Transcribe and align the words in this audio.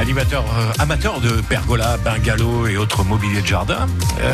Animateur 0.00 0.46
euh, 0.56 0.72
amateur 0.78 1.20
de 1.20 1.42
pergola, 1.42 1.98
bungalow 1.98 2.66
et 2.66 2.78
autres 2.78 3.04
mobiliers 3.04 3.42
de 3.42 3.46
jardin, 3.46 3.86
euh, 4.22 4.32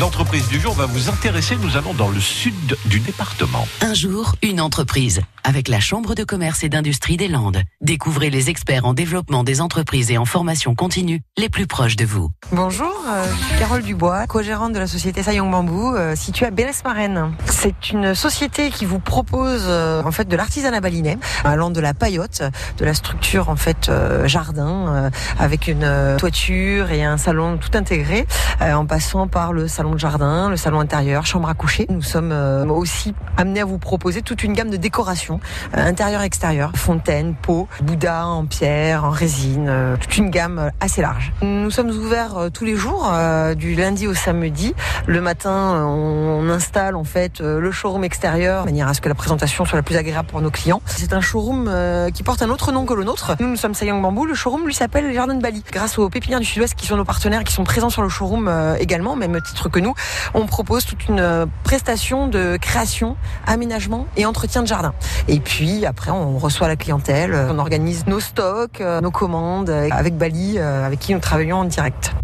l'entreprise 0.00 0.48
du 0.48 0.58
jour 0.58 0.72
va 0.72 0.86
vous 0.86 1.10
intéresser. 1.10 1.56
Nous 1.56 1.76
allons 1.76 1.92
dans 1.92 2.08
le 2.08 2.18
sud 2.18 2.74
du 2.86 2.98
département. 2.98 3.68
Un 3.82 3.92
jour, 3.92 4.34
une 4.40 4.62
entreprise. 4.62 5.20
Avec 5.48 5.68
la 5.68 5.80
Chambre 5.80 6.14
de 6.14 6.24
commerce 6.24 6.62
et 6.62 6.68
d'industrie 6.68 7.16
des 7.16 7.26
Landes. 7.26 7.62
Découvrez 7.80 8.28
les 8.28 8.50
experts 8.50 8.84
en 8.84 8.92
développement 8.92 9.44
des 9.44 9.62
entreprises 9.62 10.10
et 10.10 10.18
en 10.18 10.26
formation 10.26 10.74
continue 10.74 11.22
les 11.38 11.48
plus 11.48 11.66
proches 11.66 11.96
de 11.96 12.04
vous. 12.04 12.28
Bonjour, 12.52 12.92
euh, 13.08 13.24
je 13.30 13.44
suis 13.46 13.58
Carole 13.58 13.82
Dubois, 13.82 14.26
co-gérante 14.26 14.74
de 14.74 14.78
la 14.78 14.86
société 14.86 15.22
Sayong 15.22 15.50
Bambou, 15.50 15.94
euh, 15.94 16.14
située 16.14 16.44
à 16.44 16.50
Bélès-Marraine. 16.50 17.32
C'est 17.46 17.92
une 17.92 18.14
société 18.14 18.68
qui 18.68 18.84
vous 18.84 18.98
propose 18.98 19.64
euh, 19.68 20.02
en 20.04 20.10
fait 20.10 20.28
de 20.28 20.36
l'artisanat 20.36 20.82
balinais, 20.82 21.16
allant 21.44 21.70
de 21.70 21.80
la 21.80 21.94
paillote, 21.94 22.42
de 22.76 22.84
la 22.84 22.92
structure 22.92 23.48
en 23.48 23.56
fait 23.56 23.88
euh, 23.88 24.28
jardin, 24.28 24.92
euh, 25.06 25.10
avec 25.38 25.66
une 25.66 25.82
euh, 25.82 26.18
toiture 26.18 26.90
et 26.90 27.04
un 27.04 27.16
salon 27.16 27.56
tout 27.56 27.70
intégré, 27.72 28.26
euh, 28.60 28.74
en 28.74 28.84
passant 28.84 29.28
par 29.28 29.54
le 29.54 29.66
salon 29.66 29.92
de 29.92 29.98
jardin, 29.98 30.50
le 30.50 30.58
salon 30.58 30.80
intérieur, 30.80 31.24
chambre 31.24 31.48
à 31.48 31.54
coucher. 31.54 31.86
Nous 31.88 32.02
sommes 32.02 32.32
euh, 32.32 32.66
aussi 32.66 33.14
amenés 33.38 33.60
à 33.60 33.64
vous 33.64 33.78
proposer 33.78 34.20
toute 34.20 34.42
une 34.42 34.52
gamme 34.52 34.68
de 34.68 34.76
décorations, 34.76 35.37
euh, 35.76 35.86
intérieur, 35.86 36.22
extérieur, 36.22 36.72
fontaine, 36.74 37.34
pot, 37.34 37.68
Bouddha 37.82 38.26
en 38.26 38.46
pierre, 38.46 39.04
en 39.04 39.10
résine, 39.10 39.66
euh, 39.68 39.96
toute 39.96 40.16
une 40.16 40.30
gamme 40.30 40.58
euh, 40.58 40.70
assez 40.80 41.02
large. 41.02 41.32
Nous 41.42 41.70
sommes 41.70 41.90
ouverts 41.90 42.48
tous 42.52 42.64
les 42.64 42.76
jours, 42.76 43.10
du 43.56 43.74
lundi 43.74 44.06
au 44.06 44.14
samedi. 44.14 44.74
Le 45.06 45.20
matin, 45.20 45.84
on, 45.86 46.48
installe 46.48 46.96
en 46.96 47.04
fait 47.04 47.40
le 47.40 47.70
showroom 47.70 48.04
extérieur, 48.04 48.62
de 48.62 48.66
manière 48.66 48.88
à 48.88 48.94
ce 48.94 49.00
que 49.00 49.08
la 49.08 49.14
présentation 49.14 49.66
soit 49.66 49.76
la 49.76 49.82
plus 49.82 49.96
agréable 49.96 50.28
pour 50.28 50.40
nos 50.40 50.50
clients. 50.50 50.80
C'est 50.86 51.12
un 51.12 51.20
showroom 51.20 51.70
qui 52.14 52.22
porte 52.22 52.42
un 52.42 52.48
autre 52.48 52.72
nom 52.72 52.86
que 52.86 52.94
le 52.94 53.04
nôtre. 53.04 53.36
Nous, 53.38 53.48
nous 53.48 53.56
sommes 53.56 53.74
Sayang 53.74 54.00
Bambou. 54.00 54.24
Le 54.24 54.34
showroom 54.34 54.66
lui 54.66 54.74
s'appelle 54.74 55.06
les 55.06 55.14
Jardins 55.14 55.34
de 55.34 55.42
Bali. 55.42 55.62
Grâce 55.70 55.98
aux 55.98 56.08
pépinières 56.08 56.40
du 56.40 56.46
Sud-Ouest 56.46 56.74
qui 56.74 56.86
sont 56.86 56.96
nos 56.96 57.04
partenaires, 57.04 57.44
qui 57.44 57.52
sont 57.52 57.64
présents 57.64 57.90
sur 57.90 58.02
le 58.02 58.08
showroom 58.08 58.50
également, 58.78 59.14
même 59.14 59.38
titre 59.42 59.68
que 59.68 59.78
nous, 59.78 59.94
on 60.32 60.46
propose 60.46 60.86
toute 60.86 61.06
une 61.08 61.46
prestation 61.64 62.28
de 62.28 62.56
création, 62.56 63.16
aménagement 63.46 64.06
et 64.16 64.24
entretien 64.26 64.62
de 64.62 64.66
jardin. 64.66 64.94
Et 65.30 65.40
puis 65.40 65.84
après, 65.84 66.10
on 66.10 66.38
reçoit 66.38 66.68
la 66.68 66.76
clientèle, 66.76 67.34
euh, 67.34 67.52
on 67.52 67.58
organise 67.58 68.06
nos 68.06 68.18
stocks, 68.18 68.80
euh, 68.80 69.02
nos 69.02 69.10
commandes 69.10 69.68
euh, 69.68 69.88
avec 69.92 70.16
Bali, 70.16 70.58
avec 70.58 71.00
qui 71.00 71.12
nous 71.12 71.20
travaillons 71.20 71.58
en 71.58 71.64
direct. 71.64 72.14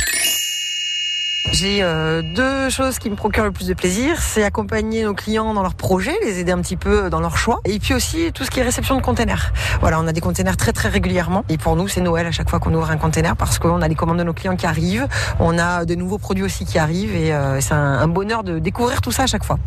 J'ai 1.52 1.84
deux 2.34 2.68
choses 2.70 2.98
qui 2.98 3.10
me 3.10 3.14
procurent 3.14 3.44
le 3.44 3.52
plus 3.52 3.68
de 3.68 3.74
plaisir, 3.74 4.20
c'est 4.20 4.42
accompagner 4.42 5.04
nos 5.04 5.14
clients 5.14 5.54
dans 5.54 5.62
leurs 5.62 5.74
projets, 5.74 6.16
les 6.24 6.40
aider 6.40 6.50
un 6.50 6.60
petit 6.60 6.76
peu 6.76 7.10
dans 7.10 7.20
leurs 7.20 7.36
choix, 7.36 7.60
et 7.64 7.78
puis 7.78 7.94
aussi 7.94 8.32
tout 8.32 8.44
ce 8.44 8.50
qui 8.50 8.58
est 8.58 8.62
réception 8.62 8.96
de 8.96 9.02
containers. 9.02 9.52
Voilà, 9.80 10.00
on 10.00 10.08
a 10.08 10.12
des 10.12 10.22
containers 10.22 10.56
très 10.56 10.72
très 10.72 10.88
régulièrement, 10.88 11.44
et 11.48 11.58
pour 11.58 11.76
nous 11.76 11.86
c'est 11.86 12.00
Noël 12.00 12.26
à 12.26 12.32
chaque 12.32 12.50
fois 12.50 12.58
qu'on 12.58 12.74
ouvre 12.74 12.90
un 12.90 12.96
container 12.96 13.36
parce 13.36 13.60
qu'on 13.60 13.82
a 13.82 13.88
les 13.88 13.94
commandes 13.94 14.18
de 14.18 14.24
nos 14.24 14.32
clients 14.32 14.56
qui 14.56 14.66
arrivent, 14.66 15.06
on 15.38 15.58
a 15.58 15.84
de 15.84 15.94
nouveaux 15.94 16.18
produits 16.18 16.44
aussi 16.44 16.64
qui 16.64 16.78
arrivent, 16.78 17.14
et 17.14 17.32
c'est 17.60 17.74
un 17.74 18.08
bonheur 18.08 18.42
de 18.42 18.58
découvrir 18.58 19.00
tout 19.00 19.12
ça 19.12 19.24
à 19.24 19.26
chaque 19.26 19.44
fois. 19.44 19.58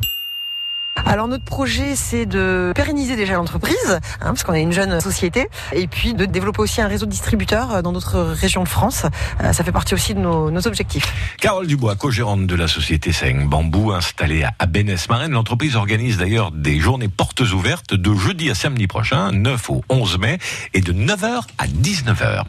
Alors 1.05 1.27
notre 1.27 1.43
projet 1.43 1.95
c'est 1.95 2.25
de 2.25 2.71
pérenniser 2.75 3.15
déjà 3.15 3.33
l'entreprise, 3.33 3.75
hein, 3.89 3.99
parce 4.21 4.43
qu'on 4.43 4.53
est 4.53 4.61
une 4.61 4.71
jeune 4.71 4.99
société, 4.99 5.47
et 5.73 5.87
puis 5.87 6.13
de 6.13 6.25
développer 6.25 6.61
aussi 6.61 6.81
un 6.81 6.87
réseau 6.87 7.05
de 7.05 7.11
distributeurs 7.11 7.75
euh, 7.75 7.81
dans 7.81 7.91
d'autres 7.91 8.19
régions 8.19 8.63
de 8.63 8.67
France. 8.67 9.05
Euh, 9.43 9.53
ça 9.53 9.63
fait 9.63 9.71
partie 9.71 9.93
aussi 9.93 10.13
de 10.13 10.19
nos, 10.19 10.67
objectifs. 10.67 11.13
Carole 11.39 11.67
Dubois, 11.67 11.95
co-gérante 11.95 12.47
de 12.47 12.55
la 12.55 12.67
société 12.67 13.11
Seng 13.11 13.47
Bambou, 13.47 13.91
installée 13.91 14.45
à 14.59 14.65
Bénès-Marraine. 14.65 15.31
L'entreprise 15.31 15.75
organise 15.75 16.17
d'ailleurs 16.17 16.51
des 16.51 16.79
journées 16.79 17.07
portes 17.07 17.41
ouvertes 17.41 17.93
de 17.93 18.15
jeudi 18.15 18.49
à 18.49 18.55
samedi 18.55 18.87
prochain, 18.87 19.31
9 19.31 19.69
au 19.69 19.83
11 19.89 20.17
mai, 20.19 20.39
et 20.73 20.81
de 20.81 20.93
9h 20.93 21.41
à 21.57 21.67
19h. 21.67 22.43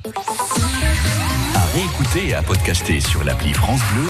À 1.55 1.65
réécouter 1.75 2.29
et 2.29 2.35
à 2.35 2.43
podcaster 2.43 3.01
sur 3.01 3.25
l'appli 3.25 3.53
France 3.53 3.81
Bleu 3.93 3.97